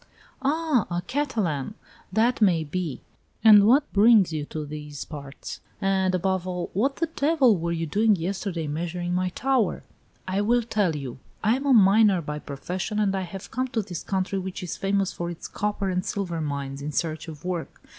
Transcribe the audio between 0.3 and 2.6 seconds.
"Ah, a Catalan! That